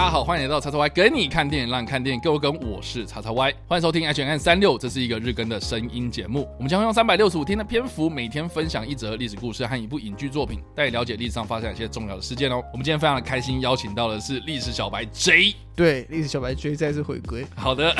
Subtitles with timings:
[0.00, 2.58] 大家好，欢迎来到叉叉 Y 跟你看电影，让你看电影更有梗。
[2.60, 6.48] 我是叉叉 Y，欢迎收听 H N 三六，这是一个日更的声音节目。
[6.56, 12.64] 我们将会用三百六十五天的篇幅，每天分享一则历史故事和一部影剧作品，带你了解历史上发生一些重要的事件哦。
[12.72, 15.54] 我们今天非常的开心，邀请到的是历史小白 J。
[15.76, 17.44] 对，历史小白 J 再次回归。
[17.54, 17.94] 好的，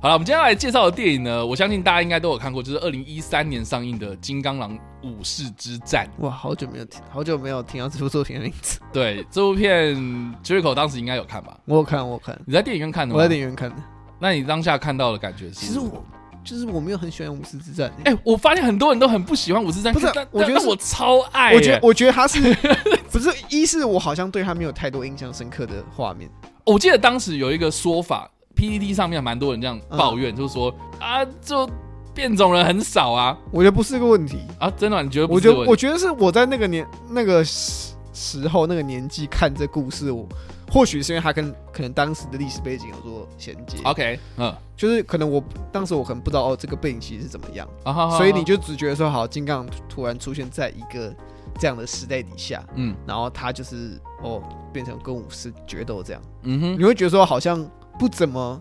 [0.00, 6.08] 好了，我们接下来介绍的电影呢，我相信大家应该都有看过，就是二零一三年上映的《金刚狼武士之战》。
[6.22, 8.80] 哇，好久没有听，好久没有听到这部作品的名字。
[8.92, 9.94] 对，这部片
[10.42, 11.58] Jericho 当时应该有看吧？
[11.64, 12.38] 我有看，我有看。
[12.46, 13.18] 你在电影院看的吗？
[13.18, 13.76] 我在电影院看的。
[14.18, 15.54] 那你当下看到的感觉是？
[15.54, 16.04] 其实我
[16.42, 17.92] 就是我没有很喜欢武士之战。
[18.04, 22.54] 哎、我发现很多人都很不喜欢武士之战，不是但我觉得我超爱、我觉得哎我觉得他是
[23.10, 26.30] 不是一是我好像对他没有太多印象深刻的画面。
[26.64, 31.68] 我记得当时有一个说法，PPT 上面蛮多人这样抱怨，就是说啊，就
[32.16, 34.38] 变种人很少啊我觉得不是个问题。
[34.58, 35.02] 啊，真的吗？
[35.02, 35.52] 你觉得不我觉？
[35.52, 40.26] 得我觉得是我在那个年那个时时候那个年纪看这故事，我
[40.72, 43.76] 或许是因为他跟可能当时的历史背景有做衔接。
[43.84, 47.68] OK，嗯，就是可能我当时我可能不知道哦这个背景其实是怎么样。
[47.84, 51.14] 啊好好所以你就只觉得说，好，金刚突然出现在一个
[51.60, 57.62] 这样的时代底下，嗯然后他就是哦，变成跟武士决斗这样，嗯哼你会觉得说好像
[57.98, 58.60] 不怎么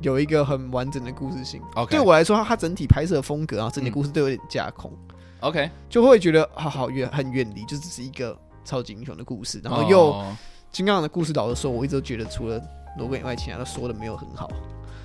[0.00, 1.60] 有一个很完整的故事性。
[1.74, 4.92] ，OK，对我来说，它它整体拍摄风格啊，整体嗯故事都有点架空
[5.40, 10.36] ，OK，就会觉得好好远很远离，就只是一个超级英雄的故事，然后又哦
[10.70, 12.60] 金刚狼的故事，老实说，我一直都觉得除了
[12.98, 14.50] 罗根以外，其他都说的没有很好。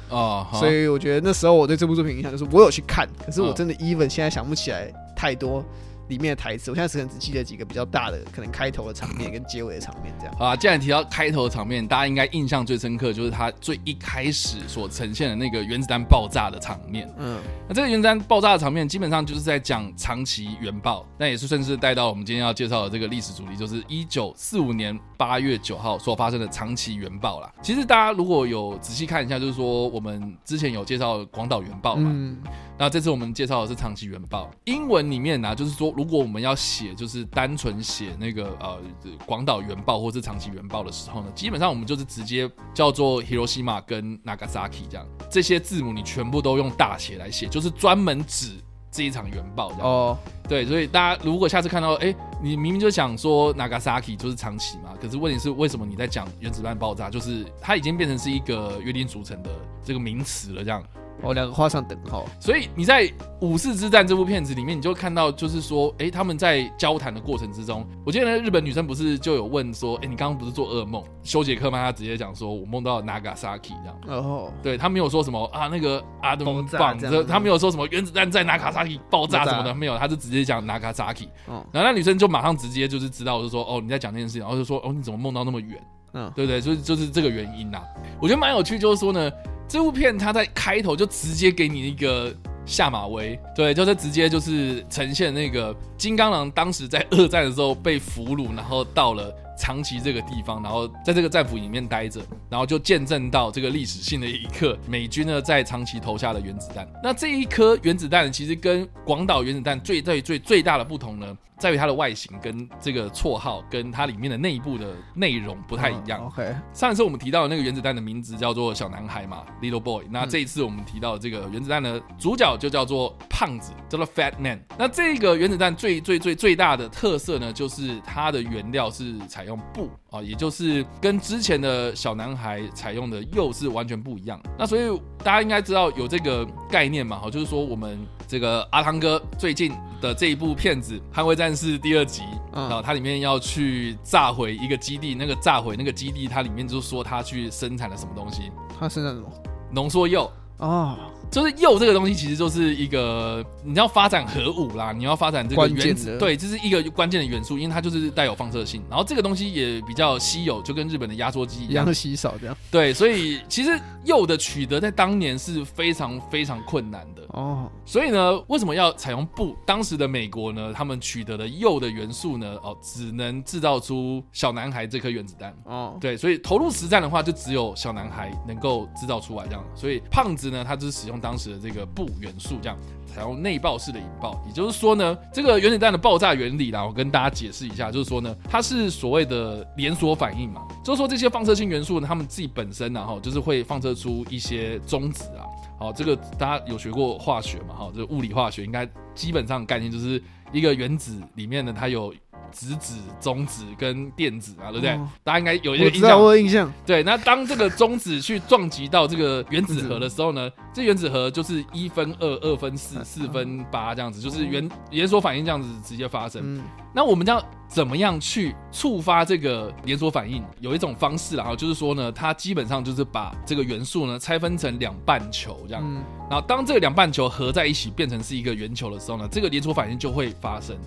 [0.10, 5.64] 哦，好所以我觉得那时候我对这部作品印象就是我有去看，可是我嗯真的 even 现在想不起来太多
[6.08, 10.36] 里面的台词，我现在只能只记得几个比较大的，可能开头的场面跟结尾的场面这样。
[10.38, 17.10] 好啊，既然提到开头的场面，大家应该印象最深刻就是他最一开始所呈现的那个原子弹爆炸的场面。
[17.18, 27.52] 嗯，那这个原子弹爆炸的场面，基本上就是在讲长崎原爆，那也是顺势带到我们今天要介绍的这个历史主题，就是一九四五年八月九号所发生的长崎原爆啦。
[27.62, 32.38] 其实大家如果有仔细看一下，就是说我们之前有介绍广岛原爆嘛，嗯，
[32.78, 34.50] 那这次我们介绍的是长崎原爆。
[34.66, 38.80] 英文里面呢、就是说如果我们要写，就是单纯写那个呃
[39.26, 48.56] 广岛原爆或是长崎原爆的时候呢，基本上我们就是直接叫做 Hiroshima 跟 Nagasaki 这样，这些字母你全部都用大写来写，就是专门指
[48.92, 49.88] 这一场原爆这样。
[49.88, 50.18] 哦，
[50.48, 59.50] 对，所以大家如果下次看到，哎，你明明就想说 Nagasaki 就是长崎嘛，可是问题是为什么你在讲原子弹爆炸，就是它已经变成是一个约定俗成的
[59.84, 60.84] 这个名词了这样。
[61.22, 62.26] 哦，两个画上等号。
[62.40, 63.04] 所以你在
[63.40, 71.04] 《武士之战》这部片子里面，你就看到，就是说，哎，他们在交谈的过程之中，我记得那日本女生不是就有问说，哎，你刚刚不是做噩梦？
[71.24, 74.00] 修杰克曼他直接讲说，我梦到 Nagasaki 这样。
[74.08, 81.28] 哦，对他没有说什么啊，那个阿东爆炸棒，这他没有说什么原子弹在 Nagasaki 爆炸什么的，没有，他就直接讲 Nagasaki。
[81.48, 85.80] 哦，然后那女生就马上直接就是知道，就说哦你在讲这件事情，然后就说哦你怎么梦到那么远？
[86.16, 86.62] 嗯，对不对？
[86.62, 87.82] 就是就是这个原因呐、
[88.22, 89.32] 我觉得蛮有趣，就是说呢，
[89.68, 92.34] 这部片它在开头就直接给你一个
[92.66, 106.88] 下马威，对，就是直接就是呈现那个金刚狼当时在二战的时候被俘虏，然后到了长崎这个地方，然后在这个战俘里面待着，然后就见证到这个历史性的一刻，美军呢在长崎投下了原子弹。
[107.04, 116.20] 那这一颗原子弹其实跟广岛原子弹最最最最大的不同呢，在于它的外形跟这个绰号跟它里面的内部的内容不太一样。
[116.22, 120.06] 嗯 OK，上一次我们提到的那个原子弹的名字叫做小男孩嘛，Little Boy。
[120.10, 124.64] 那这一次我们提到的这个原子弹的主角就叫做胖子，叫做 Fat Man。
[124.78, 134.42] 那这个原子弹最最最最大的特色呢，就是它的原料是采用布啊，也就是跟之前的小男孩采用的釉是完全不一样。
[134.58, 142.24] 那所以大家应该知道有这个概念嘛，哈，就是说我们这个阿汤哥最近的这一部片子《捍卫战士》第二集，
[142.54, 149.30] 嗯啊，它里面要去炸毁一个基地，那个炸毁那个基地，它里面就说他去生产了什么东西，他生产什么？
[149.72, 150.30] 浓缩铀。
[150.60, 150.96] 哦，
[151.34, 158.84] 就是铀这个东西，其实就是一个你要发展核武啦，你要发展这个原子，对，这是一个关键的元素，因为它就是带有放射性。
[158.90, 162.56] 然后这个东西也比较稀有，就跟日本的压缩机一样稀少这样。
[162.70, 167.24] 对，所以其实铀的取得在当年是非常非常困难的。
[167.30, 169.56] 哦，所以呢，为什么要采用布？
[169.66, 175.52] 当时的美国呢，他们取得的铀的元素呢，哦，只能制造出小男孩这颗原子弹。
[175.66, 179.64] 哦，对，所以投入实战的话，就只有小男孩能够制造出来这样。
[179.74, 182.78] 所以胖子呢，他就是使用当时的这个布元素，这样
[183.08, 184.38] 采用内爆式的引爆。
[184.46, 195.48] 也就是说呢，这个原子弹的爆炸原理啦，我跟大家解释一下，就是说呢，它是所谓的连锁反应嘛，就是说这些放射性元素呢，它们自己本身然后就是会放射出一些中子啊。
[195.80, 197.74] 好，这个大家有学过化学嘛？
[197.74, 200.22] 哈，这个物理化学应该基本上概念就是
[200.52, 202.14] 一个原子里面呢，它有
[202.54, 204.92] 质子、中子跟电子啊，对不对？
[204.92, 206.22] 哦大家应该有一个印象。
[206.22, 206.72] 我有印象。
[206.86, 216.42] 对，那当这个中子去撞击到这个原子核的时候呢，这原子核就是一分二、二分四、四分八这样子，就是原连锁反应这样子直接发生。
[216.44, 216.64] 嗯，
[216.94, 220.44] 那我们要怎么样去触发这个连锁反应？
[220.60, 230.78] 有一种方式啦，就是说呢，它基本上就是把这个元素呢拆分成两半球这样，嗯，然后当这个两半球合在一起变成是一个圆球的时候呢，这个连锁反应就会发生。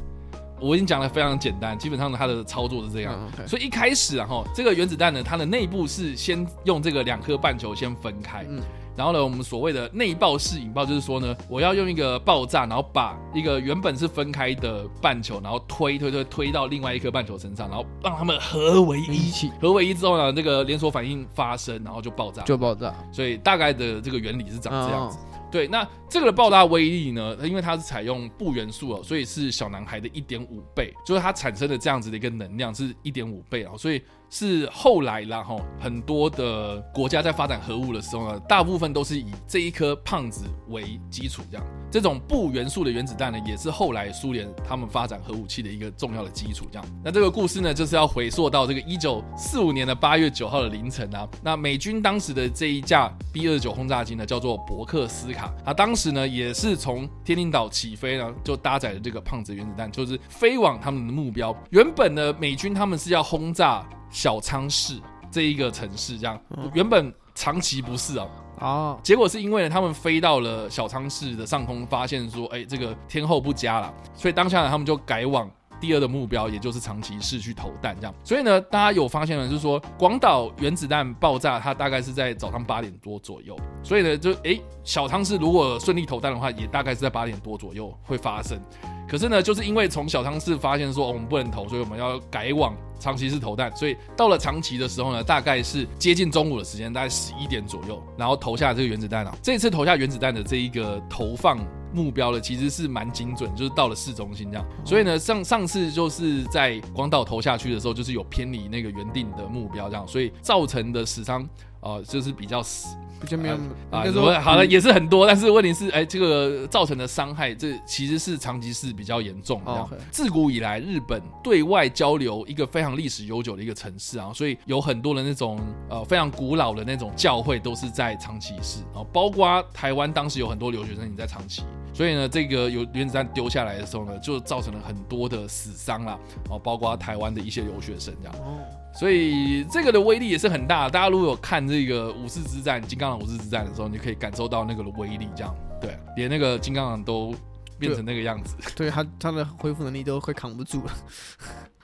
[0.61, 3.19] 我已经讲的非常简单，基本上它的操作是这样。
[3.47, 8.61] 所以一开始啊，哈，这个原子弹呢，它的内部是先用这个两颗半球先分开，嗯
[8.97, 19.27] 然后呢，我们所谓的内爆式引爆就是说呢，我要用一个爆炸，然后把一个原本是分开的半球，然后推推推推到另外一颗半球身上，然后让它们合为一。
[19.27, 22.43] 一起合为一之后呢，这个连锁反应发生，然后就爆炸。
[22.45, 25.19] 就爆炸，所以大概的这个原理是长这样子。
[25.19, 25.21] 哦
[25.57, 27.35] 对，那这个的爆炸威力呢？
[27.43, 46.67] 因为它是采用不元素哦，所以是小男孩的一点五倍，就是它产生的这样子的一个能量是一点五倍啊，所以是后来啦哈，很多的国家在发展核武的时候呢，大部分都是以这一颗胖子为基础，这样这种不元素的原子弹呢，也是后来苏联他们发展核武器的一个重要的基础。
[46.71, 61.57] 这样，那这个故事呢，就是要回溯到这个一九四五年的八月九号的凌晨啊，那美军当时的这一架 B 二九轰炸机呢，叫做伯克斯卡，它当时呢也是从天宁岛起飞呢，就搭载了这个胖子原子弹，就是飞往他们的目标。
[61.71, 63.87] 原本呢，美军他们是要轰炸
[64.17, 64.99] 小仓市
[65.31, 66.41] 这一个城市，这样。
[66.73, 68.27] 原本长期不是啊，
[68.59, 78.15] 啊，结果是因为呢，他们飞到了小仓市的上空，发现说，哎，这个天候不佳了，所以当下呢，他们就改往第二的目标，也就是长崎市去投弹，这样。
[78.25, 88.61] 所以呢，大家有发现呢，就是说广岛原子弹爆炸，它大概是在早上八点多左右，所以呢，就哎，小汤市如果顺利投弹的话，也大概是在八点多左右会发生。
[89.09, 93.75] 可是呢，就是因为从小汤市发现说、哦我们不能投，所以我们要改往长崎市投弹。
[93.77, 99.33] 所以到了长崎的时候呢，大概是接近中午的时间，大概十一点左右，然后投下这个原子弹啊。
[99.41, 101.57] 这次投下原子弹的这一个投放
[101.93, 104.67] 目标了，其实是蛮精准，就是到了市中心这样。
[104.85, 111.49] 所以呢，上上次就是在广岛投下去的时候，就是有偏离那个原定的目标这样，所以造成的死伤。
[111.87, 112.89] 呃，就是比较死
[113.21, 113.55] 比较没有，
[113.91, 119.63] 啊，应该说好了，也是很多，但是问题是，哎，这个造成的伤害，这其实是长崎市比较严重
[120.11, 131.63] 自古以来，日本对外交流一个非常历史悠久的一个城市啊，所以有很多的那种呃非常古老的那种教会都是在长崎市，然后包括台湾当时有很多留学生也在长崎，
[131.95, 136.19] 所以呢，这个有原子弹丢下来的时候呢，就造成了很多的死伤啦，
[136.51, 138.35] 哦，包括台湾的一些留学生这样。
[138.45, 138.59] 哦，
[138.97, 140.89] 所以这个的威力也是很大。
[140.89, 145.29] 大家如果有看这个武士之战、金刚狼武士之战的时候，你就可以感受到那个的威力。
[145.37, 147.35] 这样，对，连那个金刚狼都
[147.79, 148.57] 变成那个样子。
[148.75, 150.93] 对他他的恢复能力都快扛不住了。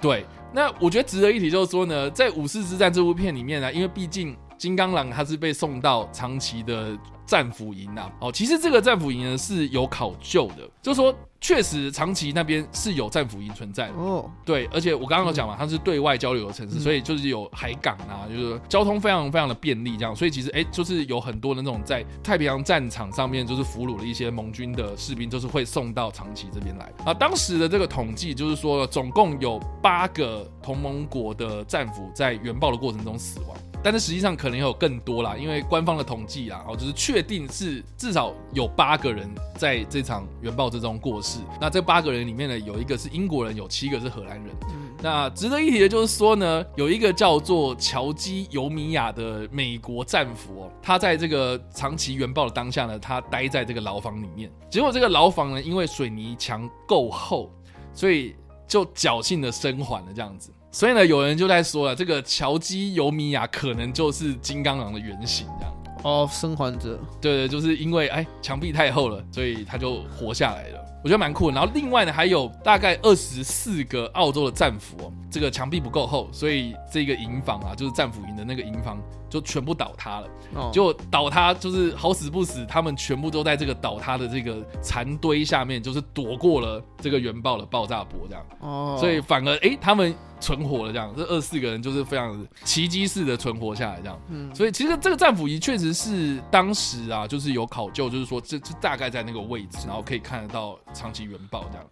[0.00, 8.10] 对，那我觉得值得一提就是说呢，在武士之战这部片里面呢，因为毕竟金刚狼他是被送到长崎的战俘营啊。
[8.20, 13.94] 哦，其实这个战俘营呢是有考究的，就是说确实长崎那边是有战俘营存在的。
[13.94, 27.12] 哦，对，而且我刚刚有讲嘛，它是对外交流的城市，嗯所以就是有海港啊，就是交通非常非常的便利，这样，所以其实哎，就是有很多的那种在太平洋战场上面就是俘虏了一些盟军的士兵，就是会送到长崎这边来啊。
[27.12, 33.56] 当时的这个统计就是说，总共有八个同盟国的战俘在原爆的过程中死亡。
[33.82, 41.40] 但是实际上可能有更多啦，因为官方的统计啦，哦，就是确定是至少有八个人在这场原爆之中过世。
[41.60, 44.54] 那这八个人里面呢，有一个是英国人，有七个是荷兰人。
[45.02, 54.48] 那值得一提的就是说呢，有一个叫做乔基尤米亚的美国战俘哦，他在这个长期原爆的当下呢，他待在这个牢房里面。
[54.70, 57.50] 结果这个牢房呢，因为水泥墙够厚，
[57.92, 58.36] 所以
[58.68, 60.52] 就侥幸的生还了这样子。
[60.74, 65.76] 所以呢，有人就在说了，这个乔基尤米亚可能就是金刚狼的原型这样。
[66.02, 70.80] 哦，生还者，对对，就是因为哎墙壁太厚了，所以他就活下来了。
[71.02, 71.54] 我觉得蛮酷的。
[71.54, 80.28] 然后另外呢，还有大概二十四个澳洲的战俘哦，这个墙壁不够厚，所以这个营房啊，就是战俘营的那个营房就全部倒塌了。
[80.54, 88.44] 哦，就倒塌，就是好死不死，他们全部都在这个倒塌的这个残堆下面，就是躲过了这个原爆的爆炸波，这样。
[88.60, 94.20] 哦，所以反而哎、他们存活了，这样这二十四个人就是非常奇迹式的存活下来，这样。
[94.28, 101.86] 嗯，所以其实这个战俘营确实是当时啊，就是有考究，就是说这这大概在那个位置，然后可以看得到长期原爆这样。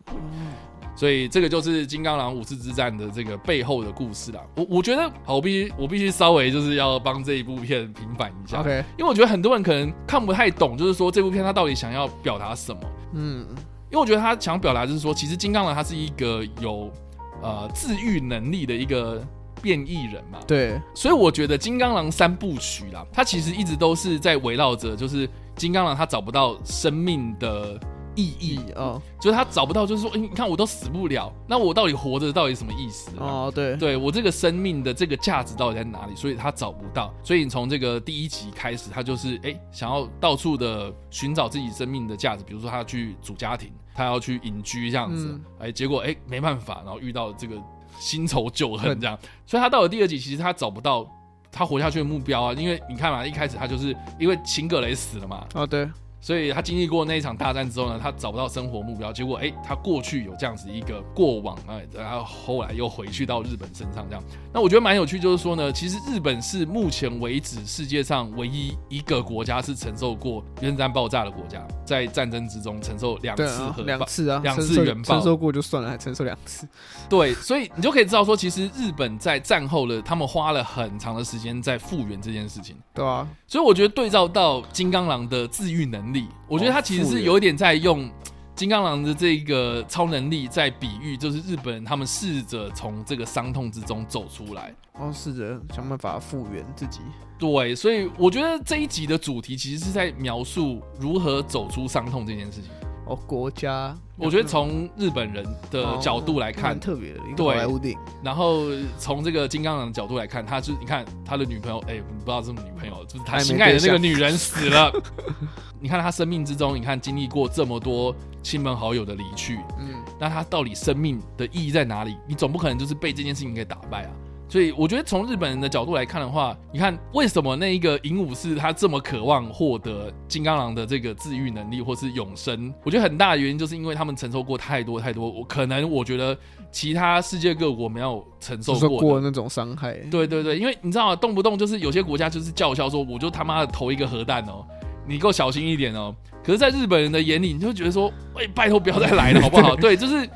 [0.97, 4.41] 所以这个就是金刚狼五次之战的这个背后的故事啦。
[4.57, 12.81] 我我觉得，好，我必须我必须稍微就是要帮这一部片平反一下 OK，因为我觉得很多人可能看不太懂，就是说这部片它到底想要表达什么。
[13.15, 13.47] 嗯，
[13.91, 16.93] 因为我觉得他想表达就是说，其实金刚狼他是一个有
[17.41, 19.25] 呃治愈能力的一个
[19.63, 20.39] 变异人嘛。
[20.47, 27.81] 对，所以我觉得《金刚狼三部曲》啦，它其实一直都是在围绕着，就是金刚狼他找不到生命的
[28.15, 29.01] 意义，哦。
[29.21, 33.21] 就是他找不到，就是说，哎、你看我都死不了，那我到底活着到底什么意思啊？
[33.21, 33.97] 哦，对，对。
[33.97, 36.15] 我这个生命的这个价值到底在哪里？
[36.17, 45.41] 所以他找不到，所以你从这个第一集开始，他就是哎、想要到处的寻找自己生命的价值，比如说他要去组家庭，他要去隐居这样子，嗯。
[45.59, 47.57] 哎、结果哎、没办法，然后遇到这个
[47.99, 51.07] 新仇旧恨这样，所以他到了第二集，其实他找不到
[51.53, 55.87] 他活下去的目标啊，因为你看嘛，一开始他就是因为秦格雷死了嘛，哦对，
[56.21, 64.23] 所以他经历过那一场大战之后呢，他找不到生活目标，结果哎、他过去有这样子一个过往，啊，然后后来又回去到日本身上这样。
[64.53, 73.85] 那我觉得蛮有趣，就是说呢，其实日本是目前为止世界上唯一一个国家是承受过原子弹爆炸的国家，在战争之中承受两次核爆。
[73.85, 76.69] 两次啊，两次原爆承受过就算了，还承受两次，
[77.09, 82.77] 对，所以你就可以知道说，其实日本在战后的，他们花了很长的时间在复原这件事情。
[82.93, 86.10] 对啊，所以我觉得对照到金刚狼的自愈能力，
[86.49, 88.11] 我觉得他其实是有一点在用
[88.55, 94.75] 金刚狼的这个超能力在比喻，就是日本人他们试着从这个伤痛之中走出来。
[94.93, 97.01] 然后试着想办法复原自己，
[97.39, 102.71] 对，所以我觉得这一集的主题其实是在描述如何走出伤痛这件事情。
[103.11, 108.67] 哦，国家，我觉得从日本人的角度来看蛮，特别的一个对好莱坞电影，然后
[108.99, 114.93] 从这个金刚狼的角度来看，他是你看他的女朋友，哎、不知道是不是女朋友，就是他心爱的那个女人死了。
[115.81, 118.15] 你看他生命之中，你看经历过这么多
[118.45, 122.17] 亲朋好友的离去，嗯，那他到底生命的意义在哪里？
[122.29, 124.11] 你总不可能就是被这件事情给打败啊。
[124.51, 132.75] 所以我觉得从日本人的角度来看的话，你看为什么那一个银武士他这么渴望获得金刚狼的这个治愈能力或是永生？
[132.83, 136.37] 我觉得很大的原因就是因为他们承受过太多太多，我可能我觉得
[136.73, 141.15] 其他世界各国没有承受过那种伤害，对对对，因为你知道吗？
[141.15, 144.67] 动不动就是有些国家就是叫嚣说，我就他妈的投一个核弹哦，
[145.07, 146.13] 你给我小心一点哦。
[146.43, 149.77] 可是，在日本人的眼里，你就觉得说，喂，拜托不要再来了，好不好？
[149.79, 150.29] 对，就是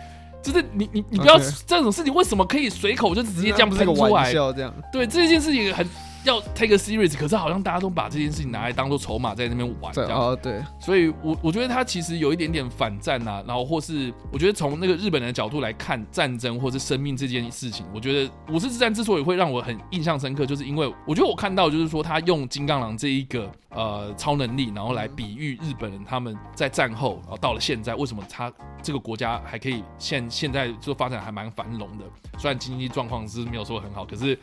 [0.45, 4.33] 就是你你你不要这种事情，为什么可以随口就直接这样不是个玩喷出来？
[4.33, 5.85] 笑这样，对，这件事情很
[6.25, 10.37] 要 take a serious，可是好像大家都把这件事情拿来当做筹码在那边玩，这样。
[10.43, 28.53] 对，所以我我觉得他其实有一点点反战呐、然后或是我觉得从那个日本人的角度来看战争或是生命这件事情，我觉得武士之战之所以会让我很印象深刻，就是因为我觉得我看到就是说他用金刚狼这一个呃超能力，然后来比喻日本人他们在战后，然后到了现在，为什么他
[28.83, 32.05] 这个国家还可以现现在就发展还蛮繁荣的，
[32.39, 34.39] 虽然经济状况是没有说很好，可是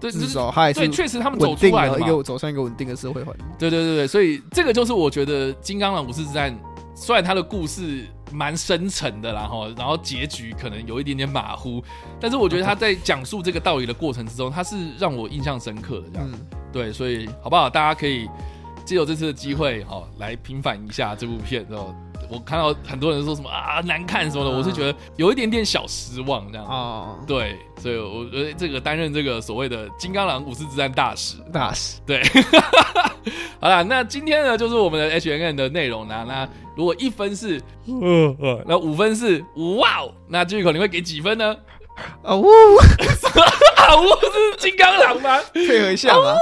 [0.00, 2.02] 对，就至是少他还是对，确实他们走出来一。
[2.02, 6.52] 个走上一个稳定的社会环境，对对对对，所以这个就是我觉得《金刚狼武士之战》，
[6.94, 11.82] 虽然它的故事蛮深沉的啦，哈，然后结局可能有一点点马虎，
[12.20, 16.28] 但是我觉得他在讲述这个道理的过程之中，他是让我印象深刻的这样。
[16.32, 16.40] 嗯，
[16.72, 17.68] 对，所以好不好？
[17.68, 18.28] 大家可以
[18.84, 21.64] 借由这次的机会，哈，来平反一下这部片。
[21.68, 21.94] 然后
[22.30, 24.56] 我看到很多人说什么啊难看什么的，嗯。
[24.56, 26.66] 我是觉得有一点点小失望这样。
[26.66, 32.22] 哦，对，所以我觉得这个担任这个所谓的金刚狼武士之战大使，大使，对，
[33.60, 36.24] 好啦，那今天呢就是我们的 H N N 的内容啦。
[36.26, 37.60] 那如果一分是，
[38.66, 39.44] 那五分是
[39.78, 41.56] 哇哦，那巨口你会给几分呢？
[42.22, 42.46] 啊呜，
[43.76, 45.38] 啊，我是金刚狼吗？
[45.52, 46.34] 配合一下嘛，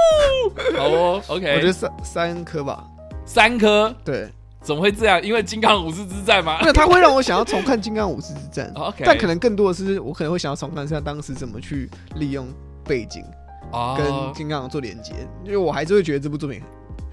[0.77, 2.83] 好哦我觉得三三颗吧，
[3.25, 4.29] 三颗，对，
[4.61, 5.21] 怎么会这样？
[5.23, 6.59] 因为金刚武士之战吗？
[6.61, 12.47] 那它会让我想要重看《金刚武士之战》？OK，但可能更多的是我可能会想要重看一下当时怎么去利用
[12.83, 13.23] 背景
[13.71, 15.13] 跟哦，金刚狼做连接，
[15.43, 16.61] 因为我还是会觉得这部作品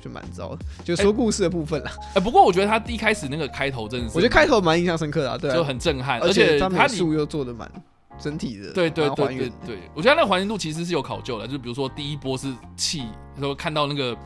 [0.02, 1.92] 就蛮糟的，就说故事的部分啦。
[2.14, 5.54] 哎，不过我觉得他一开始那个开头真的是，我觉得开头蛮印象深刻的、啊，对啊。
[5.54, 7.70] 就很震撼，而且它它里美术又做的蛮
[8.18, 13.04] 整体的，对对对对我觉得那个还原度其实是有考究的，就比如说第一波是气，
[13.38, 14.16] 说看到那个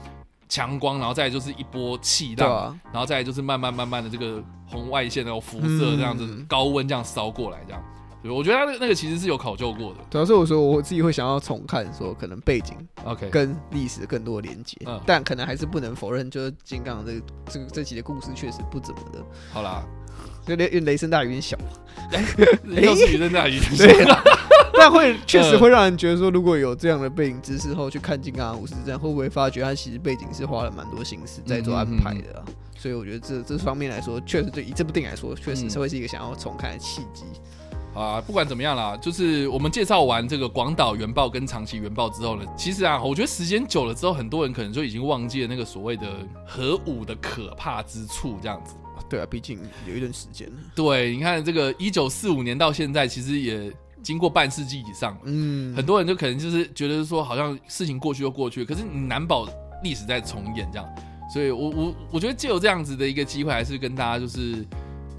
[0.51, 6.45] 强光，然后再就是一波气浪，对啊，然后再就是慢慢慢慢的这个红外线那种辐射这样子、嗯。
[6.47, 7.83] 高温这样烧过来，这样，
[8.23, 10.01] 对，我觉得他那个那个其实是有考究过的。
[10.11, 15.01] 主要是我说我自己会想要重看，说可能背景 OK，跟历史更多的连接，嗯。
[15.07, 19.87] 但可能还是不能否认，就是金刚这个这个这集的故事确实不怎么的，好啦，
[20.45, 21.57] 就雷雷声大雨点小，
[22.67, 24.21] 又是余震大雨，对啊
[24.81, 32.45] 但会 确实嗯会让人觉得说，如果有这样的背景知识后去看《金刚武士战》，会不会发觉他其实背景是花了蛮多心思在做安排的啊？
[32.79, 37.25] 所以我觉得这这方面来说，确实对以这部电影来说，确实嗯是会是一个想要重看的契机。
[37.93, 46.07] 啊，不管怎么样啦，就是我们介绍完这个广岛原爆跟长崎原爆之后呢，其实啊，我觉得时间久了之后，很多人可能就已经忘记了那个所谓的
[46.47, 48.75] 核武的可怕之处，这样子。
[49.09, 49.59] 对啊，毕竟
[49.89, 50.55] 有一段时间了。
[50.73, 59.47] 对，你看这个一九四五年到现在，其实也经过半世纪以上，嗯，很多人就可能就是觉得说，好像事情过去就过去，可是你难保
[59.83, 60.89] 历史在重演这样。
[61.33, 64.67] 所以，我我我觉得借有这样子的一个机会，还是跟大家就是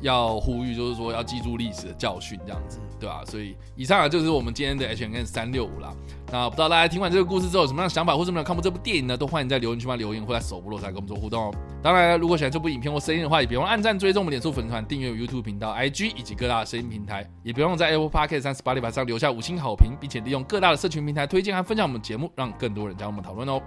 [0.01, 3.23] 要呼吁，就是说要记住历史的教训，这样子，对吧？
[3.25, 5.91] 所以，以上啊就是我们今天的 H N N 三六五啦。
[6.31, 9.17] 那不知道大家听完这个故事之后有什么样的想法，或者没有看过这部电影呢？
[9.17, 11.53] 都欢迎在留言区帮留言，或在首部落才跟我们做互动哦。
[11.81, 23.61] 当然，如果喜欢这部影片或声音的话，也别忘按赞、追踪我们脸书粉丝团、订阅 YouTube 频道、I G 以及各大声音平台，也别忘在 Apple Podcast 和 Spotify 上留下五星好评，并且利用各大的社群平台推荐和分享我们节目，让更多人加入我们讨论哦。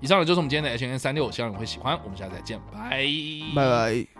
[0.00, 1.98] 以上呢就是我们今天的 H N 三六，希望你会喜欢。
[2.04, 2.90] 我们下次再见，拜
[3.54, 4.15] 拜拜。